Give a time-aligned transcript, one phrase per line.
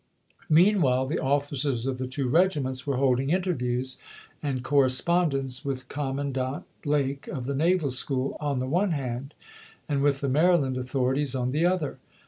[0.49, 3.99] Meanwhile the officers of the two regiments were holding interviews
[4.41, 9.35] and correspondence with Commandant Blake of the Naval School on the one hand,
[9.87, 11.99] and with the Maryland authorities on the other.